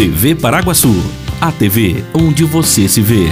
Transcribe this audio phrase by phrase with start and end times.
[0.00, 0.94] TV Paraguaçu,
[1.38, 3.26] a TV onde você se vê.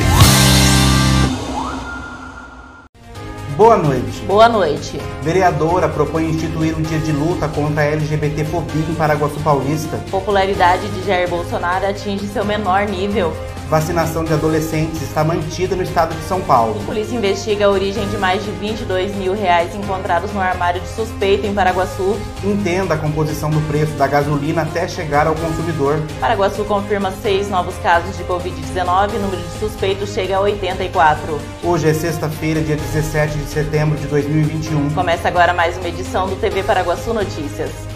[3.56, 4.20] Boa noite.
[4.26, 5.00] Boa noite.
[5.22, 9.96] Vereadora propõe instituir um dia de luta contra a LGBTfobia em Paraguaçu Paulista.
[10.10, 13.32] Popularidade de Jair Bolsonaro atinge seu menor nível.
[13.68, 16.82] Vacinação de adolescentes está mantida no estado de São Paulo.
[16.86, 21.46] Polícia investiga a origem de mais de 22 mil reais encontrados no armário de suspeito
[21.46, 22.18] em Paraguaçu.
[22.42, 26.00] Entenda a composição do preço da gasolina até chegar ao consumidor.
[26.18, 31.38] Paraguaçu confirma seis novos casos de Covid-19 e o número de suspeitos chega a 84.
[31.62, 34.94] Hoje é sexta-feira, dia 17 de setembro de 2021.
[34.94, 37.87] Começa agora mais uma edição do TV Paraguaçu Notícias.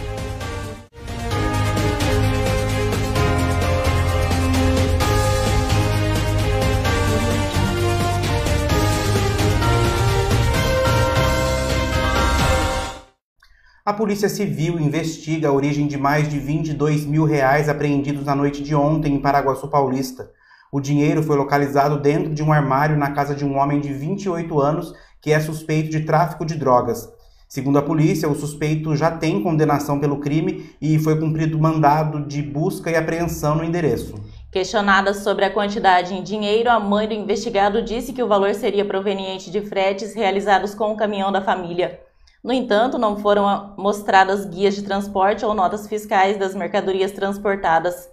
[13.85, 18.63] A Polícia Civil investiga a origem de mais de 22 mil reais apreendidos na noite
[18.63, 20.31] de ontem em Paraguaçu Paulista.
[20.71, 24.57] O dinheiro foi localizado dentro de um armário na casa de um homem de 28
[24.57, 27.09] anos que é suspeito de tráfico de drogas.
[27.49, 32.41] Segundo a polícia, o suspeito já tem condenação pelo crime e foi cumprido mandado de
[32.41, 34.15] busca e apreensão no endereço.
[34.49, 38.85] Questionada sobre a quantidade em dinheiro, a mãe do investigado disse que o valor seria
[38.85, 41.99] proveniente de fretes realizados com o caminhão da família.
[42.43, 48.09] No entanto, não foram mostradas guias de transporte ou notas fiscais das mercadorias transportadas.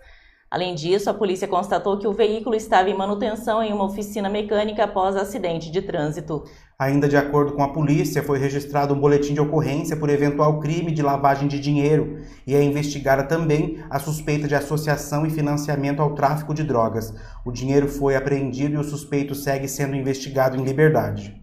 [0.48, 4.84] Além disso, a polícia constatou que o veículo estava em manutenção em uma oficina mecânica
[4.84, 6.44] após acidente de trânsito.
[6.78, 10.92] Ainda de acordo com a polícia, foi registrado um boletim de ocorrência por eventual crime
[10.92, 16.14] de lavagem de dinheiro e é investigada também a suspeita de associação e financiamento ao
[16.14, 17.12] tráfico de drogas.
[17.44, 21.39] O dinheiro foi apreendido e o suspeito segue sendo investigado em liberdade.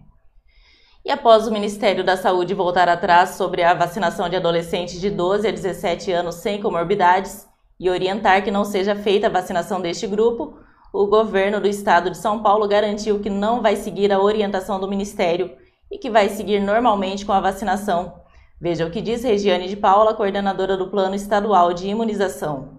[1.08, 5.48] E após o Ministério da Saúde voltar atrás sobre a vacinação de adolescentes de 12
[5.48, 7.48] a 17 anos sem comorbidades
[7.80, 10.58] e orientar que não seja feita a vacinação deste grupo,
[10.92, 14.86] o governo do estado de São Paulo garantiu que não vai seguir a orientação do
[14.86, 15.50] Ministério
[15.90, 18.12] e que vai seguir normalmente com a vacinação.
[18.60, 22.77] Veja o que diz Regiane de Paula, coordenadora do Plano Estadual de Imunização.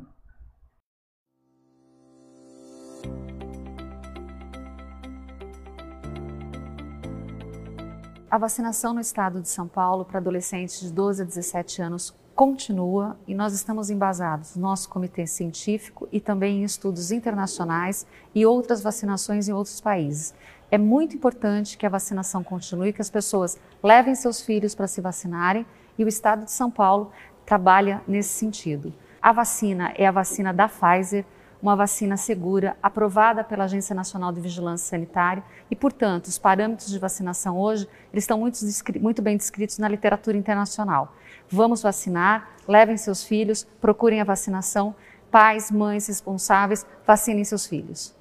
[8.31, 13.17] A vacinação no estado de São Paulo para adolescentes de 12 a 17 anos continua
[13.27, 18.83] e nós estamos embasados no nosso comitê científico e também em estudos internacionais e outras
[18.83, 20.35] vacinações em outros países.
[20.69, 25.01] É muito importante que a vacinação continue, que as pessoas levem seus filhos para se
[25.01, 25.65] vacinarem
[25.97, 27.11] e o estado de São Paulo
[27.47, 28.93] trabalha nesse sentido.
[29.19, 31.25] A vacina é a vacina da Pfizer
[31.61, 36.97] uma vacina segura, aprovada pela Agência Nacional de Vigilância Sanitária e, portanto, os parâmetros de
[36.97, 38.59] vacinação hoje eles estão muito,
[38.99, 41.13] muito bem descritos na literatura internacional.
[41.49, 44.95] Vamos vacinar, levem seus filhos, procurem a vacinação,
[45.29, 48.15] pais, mães responsáveis, vacinem seus filhos.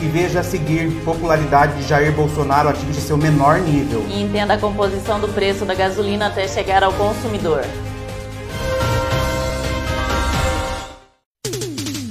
[0.00, 4.06] E veja a seguir, popularidade de Jair Bolsonaro atinge seu menor nível.
[4.06, 7.62] E entenda a composição do preço da gasolina até chegar ao consumidor.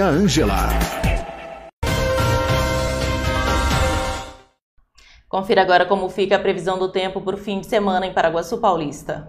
[0.00, 0.68] Ângela.
[5.28, 8.58] Confira agora como fica a previsão do tempo para o fim de semana em Paraguaçu
[8.58, 9.28] Paulista.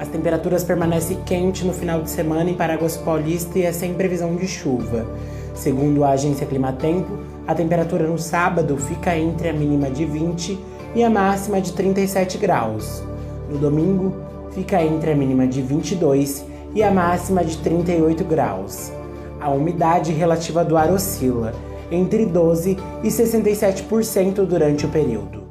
[0.00, 4.34] As temperaturas permanecem quentes no final de semana em Paraguaçu Paulista e é sem previsão
[4.34, 5.06] de chuva.
[5.54, 11.02] Segundo a agência Climatempo, a temperatura no sábado fica entre a mínima de 20 e
[11.02, 13.02] a máxima de 37 graus.
[13.48, 14.14] No domingo,
[14.52, 16.44] fica entre a mínima de 22
[16.74, 18.92] e a máxima de 38 graus.
[19.40, 21.52] A umidade relativa do ar oscila
[21.90, 25.42] entre 12 e 67% durante o período.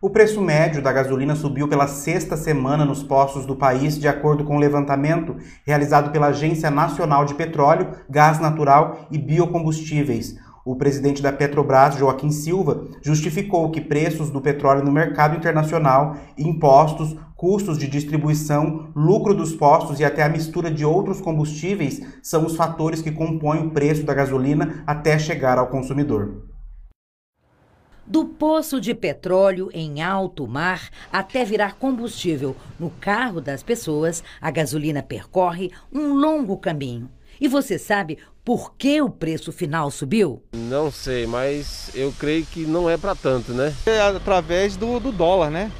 [0.00, 4.44] O preço médio da gasolina subiu pela sexta semana nos postos do país, de acordo
[4.44, 5.36] com o levantamento
[5.66, 10.36] realizado pela Agência Nacional de Petróleo, Gás Natural e Biocombustíveis.
[10.64, 17.14] O presidente da Petrobras, Joaquim Silva, justificou que preços do petróleo no mercado internacional, impostos,
[17.36, 22.56] custos de distribuição, lucro dos postos e até a mistura de outros combustíveis são os
[22.56, 26.48] fatores que compõem o preço da gasolina até chegar ao consumidor.
[28.06, 34.50] Do poço de petróleo em alto mar até virar combustível no carro das pessoas, a
[34.50, 37.10] gasolina percorre um longo caminho.
[37.40, 40.42] E você sabe por que o preço final subiu?
[40.52, 43.74] Não sei, mas eu creio que não é para tanto, né?
[43.86, 45.72] É através do, do dólar, né?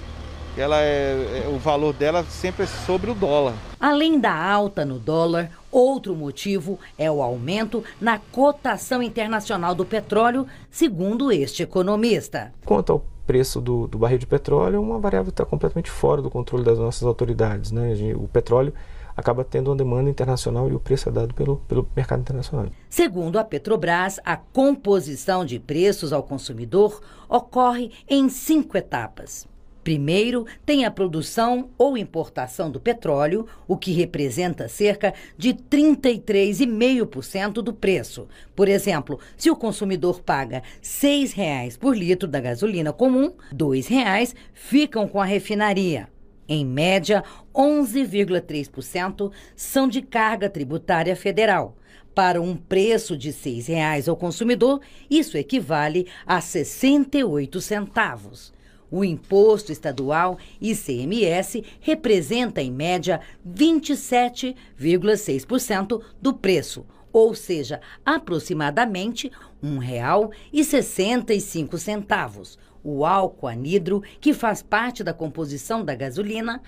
[0.56, 3.54] Ela é, é, o valor dela sempre é sobre o dólar.
[3.78, 10.46] Além da alta no dólar, outro motivo é o aumento na cotação internacional do petróleo,
[10.70, 12.52] segundo este economista.
[12.64, 16.22] Quanto ao preço do, do barril de petróleo, é uma variável que está completamente fora
[16.22, 17.72] do controle das nossas autoridades.
[17.72, 18.14] Né?
[18.14, 18.72] O petróleo
[19.16, 22.66] acaba tendo uma demanda internacional e o preço é dado pelo, pelo mercado internacional.
[22.88, 29.46] Segundo a Petrobras, a composição de preços ao consumidor ocorre em cinco etapas.
[29.84, 37.74] Primeiro, tem a produção ou importação do petróleo, o que representa cerca de 33,5% do
[37.74, 38.26] preço.
[38.56, 44.34] Por exemplo, se o consumidor paga R$ 6,00 por litro da gasolina comum, R$ 2,00
[44.54, 46.08] ficam com a refinaria.
[46.48, 47.22] Em média,
[47.54, 51.76] 11,3% são de carga tributária federal.
[52.14, 54.80] Para um preço de R$ 6,00 ao consumidor,
[55.10, 58.54] isso equivale a 68 centavos.
[58.90, 72.56] O imposto estadual ICMS representa, em média, 27,6% do preço, ou seja, aproximadamente R$ 1,65.
[72.84, 76.60] O álcool anidro, que faz parte da composição da gasolina,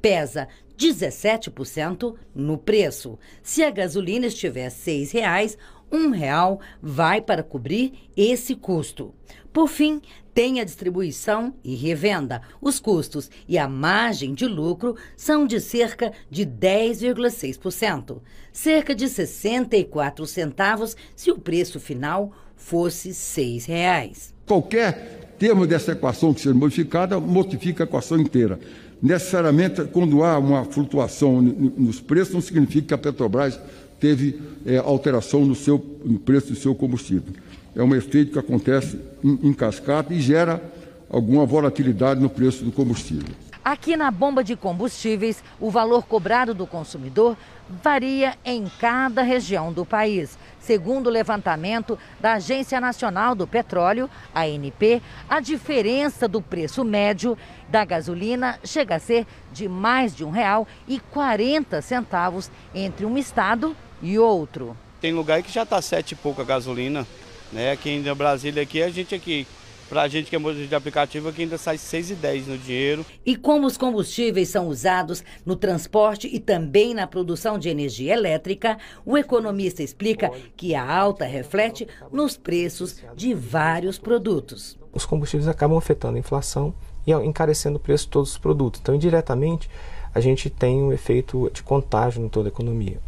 [0.00, 0.48] pesa
[0.78, 3.18] 17% no preço.
[3.42, 5.58] Se a gasolina estiver R$ 6,00,
[5.90, 9.14] um real vai para cobrir esse custo.
[9.52, 10.00] Por fim,
[10.34, 12.42] tem a distribuição e revenda.
[12.60, 18.20] Os custos e a margem de lucro são de cerca de 10,6%,
[18.52, 22.32] cerca de 64 centavos se o preço final
[22.64, 24.32] fosse R$ 6,00.
[24.46, 28.58] Qualquer termo dessa equação que seja modificada modifica a equação inteira.
[29.02, 33.60] Necessariamente, quando há uma flutuação nos preços, não significa que a Petrobras
[34.00, 37.34] teve é, alteração no, seu, no preço do seu combustível.
[37.76, 40.62] É um efeito que acontece em, em cascata e gera
[41.10, 43.34] alguma volatilidade no preço do combustível.
[43.64, 47.34] Aqui na bomba de combustíveis, o valor cobrado do consumidor
[47.82, 50.38] varia em cada região do país.
[50.60, 57.38] Segundo o levantamento da Agência Nacional do Petróleo, ANP, a diferença do preço médio
[57.70, 63.16] da gasolina chega a ser de mais de um real e 40 centavos entre um
[63.16, 64.76] estado e outro.
[65.00, 67.06] Tem lugar que já está sete e pouco a gasolina,
[67.50, 67.72] né?
[67.72, 69.46] Aqui em Brasília aqui a gente aqui
[69.94, 73.06] para a gente que é motorista de aplicativo aqui ainda sai 6,10 no dinheiro.
[73.24, 78.76] E como os combustíveis são usados no transporte e também na produção de energia elétrica,
[79.06, 84.76] o economista explica que a alta reflete nos preços de vários produtos.
[84.92, 86.74] Os combustíveis acabam afetando a inflação
[87.06, 88.80] e encarecendo o preço de todos os produtos.
[88.80, 89.70] Então, indiretamente,
[90.12, 92.98] a gente tem um efeito de contágio em toda a economia.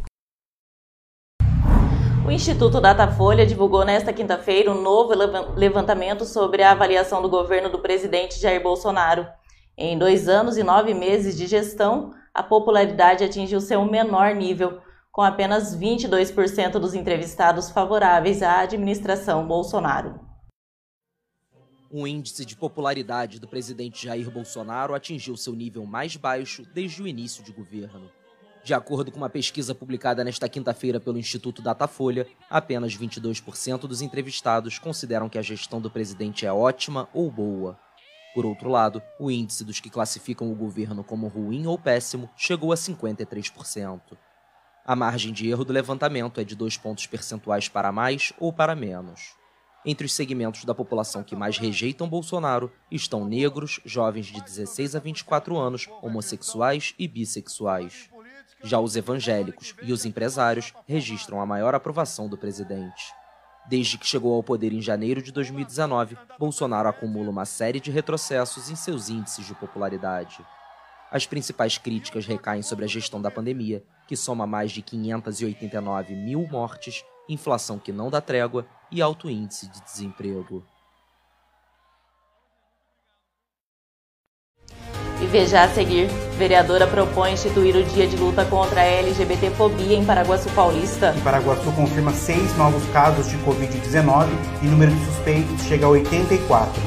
[2.27, 5.13] O Instituto Datafolha divulgou nesta quinta-feira um novo
[5.55, 9.25] levantamento sobre a avaliação do governo do presidente Jair Bolsonaro.
[9.77, 15.21] Em dois anos e nove meses de gestão, a popularidade atingiu seu menor nível, com
[15.21, 20.19] apenas 22% dos entrevistados favoráveis à administração Bolsonaro.
[21.89, 27.07] O índice de popularidade do presidente Jair Bolsonaro atingiu seu nível mais baixo desde o
[27.07, 28.11] início de governo.
[28.67, 34.77] De acordo com uma pesquisa publicada nesta quinta-feira pelo Instituto Datafolha, apenas 22% dos entrevistados
[34.77, 37.79] consideram que a gestão do presidente é ótima ou boa.
[38.35, 42.73] Por outro lado, o índice dos que classificam o governo como ruim ou péssimo chegou
[42.73, 44.01] a 53%.
[44.85, 48.75] A margem de erro do levantamento é de dois pontos percentuais para mais ou para
[48.75, 49.37] menos.
[49.85, 54.99] Entre os segmentos da população que mais rejeitam Bolsonaro estão negros, jovens de 16 a
[54.99, 58.09] 24 anos, homossexuais e bissexuais.
[58.63, 63.13] Já os evangélicos e os empresários registram a maior aprovação do presidente.
[63.67, 68.69] Desde que chegou ao poder em janeiro de 2019, Bolsonaro acumula uma série de retrocessos
[68.69, 70.39] em seus índices de popularidade.
[71.11, 76.47] As principais críticas recaem sobre a gestão da pandemia, que soma mais de 589 mil
[76.47, 80.65] mortes, inflação que não dá trégua e alto índice de desemprego.
[85.21, 90.05] E veja a seguir: vereadora propõe instituir o dia de luta contra a LGBTfobia em
[90.05, 91.13] Paraguaçu Paulista.
[91.23, 94.27] Paraguaçu confirma seis novos casos de Covid-19
[94.61, 96.86] e número de suspeitos chega a 84.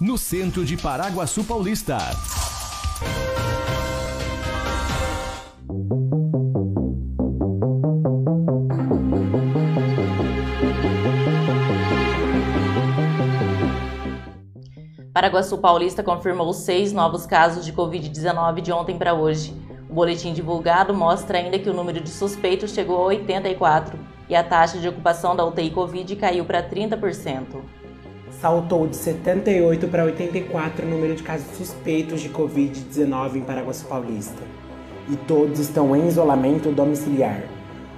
[0.00, 1.98] no centro de Paraguaçu Paulista.
[15.12, 19.54] Paraguaçu Paulista confirmou seis novos casos de Covid-19 de ontem para hoje.
[19.90, 24.42] O boletim divulgado mostra ainda que o número de suspeitos chegou a 84 e a
[24.42, 27.83] taxa de ocupação da UTI Covid caiu para 30%
[28.44, 34.42] saltou de 78 para 84 o número de casos suspeitos de Covid-19 em Paraguaçu Paulista.
[35.08, 37.40] E todos estão em isolamento domiciliar.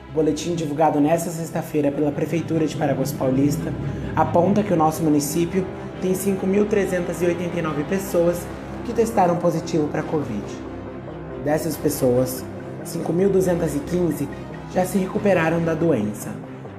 [0.08, 3.72] O boletim divulgado nesta sexta-feira pela Prefeitura de Paraguaçu Paulista
[4.14, 5.66] aponta que o nosso município
[6.00, 8.46] tem 5.389 pessoas
[8.84, 10.44] que testaram positivo para Covid.
[11.44, 12.44] Dessas pessoas,
[12.84, 14.28] 5.215
[14.72, 16.32] já se recuperaram da doença,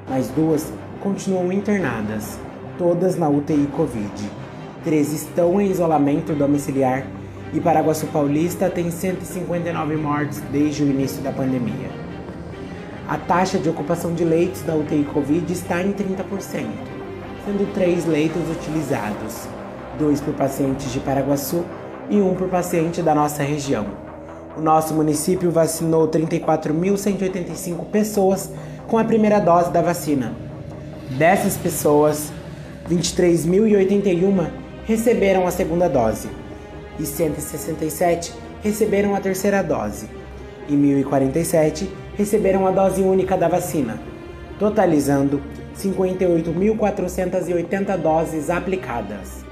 [0.07, 0.71] mas duas
[1.01, 2.46] continuam internadas
[2.77, 4.31] todas na UTI Covid.
[4.83, 7.05] Três estão em isolamento domiciliar
[7.53, 11.89] e Paraguaçu Paulista tem 159 mortes desde o início da pandemia.
[13.07, 16.65] A taxa de ocupação de leitos da UTI Covid está em 30%,
[17.45, 19.47] sendo três leitos utilizados,
[19.97, 21.63] dois por pacientes de Paraguaçu
[22.09, 23.85] e um por paciente da nossa região.
[24.57, 28.51] O nosso município vacinou 34.185 pessoas
[28.87, 30.33] com a primeira dose da vacina.
[31.11, 32.31] Dessas pessoas,
[32.89, 34.49] 23.081
[34.85, 36.29] receberam a segunda dose
[36.97, 40.07] e 167 receberam a terceira dose
[40.69, 43.99] e 1.047 receberam a dose única da vacina,
[44.57, 45.39] totalizando
[45.77, 49.46] 58.480 doses aplicadas.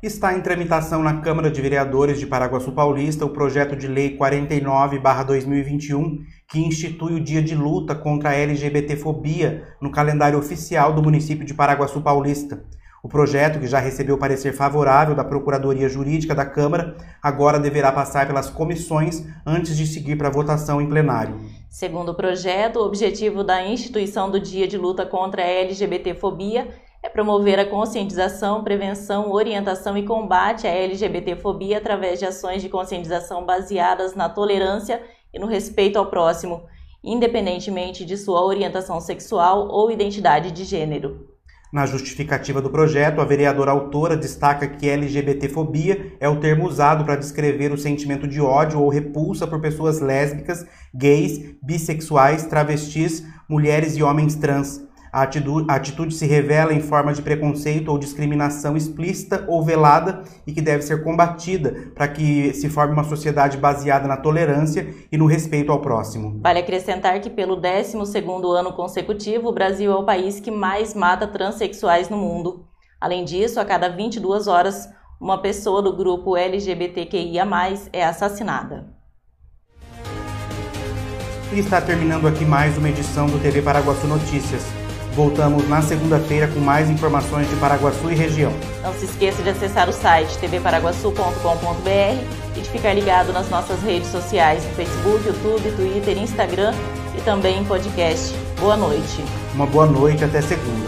[0.00, 6.20] Está em tramitação na Câmara de Vereadores de Paraguaçu Paulista o projeto de lei 49/2021,
[6.46, 11.52] que institui o dia de luta contra a LGBTfobia no calendário oficial do município de
[11.52, 12.62] Paraguaçu Paulista.
[13.02, 18.24] O projeto, que já recebeu parecer favorável da Procuradoria Jurídica da Câmara, agora deverá passar
[18.24, 21.40] pelas comissões antes de seguir para votação em plenário.
[21.68, 26.68] Segundo o projeto, o objetivo da instituição do Dia de Luta contra a LGBTfobia
[27.02, 33.46] é promover a conscientização, prevenção, orientação e combate à LGBTfobia através de ações de conscientização
[33.46, 35.00] baseadas na tolerância
[35.32, 36.62] e no respeito ao próximo,
[37.02, 41.28] independentemente de sua orientação sexual ou identidade de gênero.
[41.70, 47.14] Na justificativa do projeto, a vereadora autora destaca que LGBTfobia é o termo usado para
[47.14, 54.02] descrever o sentimento de ódio ou repulsa por pessoas lésbicas, gays, bissexuais, travestis, mulheres e
[54.02, 54.87] homens trans.
[55.10, 60.22] A atitude, a atitude, se revela em forma de preconceito ou discriminação explícita ou velada
[60.46, 65.16] e que deve ser combatida para que se forme uma sociedade baseada na tolerância e
[65.16, 66.38] no respeito ao próximo.
[66.42, 71.26] Vale acrescentar que pelo 12º ano consecutivo, o Brasil é o país que mais mata
[71.26, 72.66] transexuais no mundo.
[73.00, 74.88] Além disso, a cada 22 horas,
[75.20, 77.46] uma pessoa do grupo LGBTQIA+
[77.92, 78.86] é assassinada.
[81.50, 84.62] E está terminando aqui mais uma edição do TV Paraguaçu Notícias.
[85.18, 88.52] Voltamos na segunda-feira com mais informações de Paraguaçu e região.
[88.84, 94.12] Não se esqueça de acessar o site tvparaguaçu.com.br e de ficar ligado nas nossas redes
[94.12, 96.72] sociais no Facebook, YouTube, Twitter, Instagram
[97.16, 98.32] e também em podcast.
[98.60, 99.24] Boa noite.
[99.56, 100.87] Uma boa noite até segunda.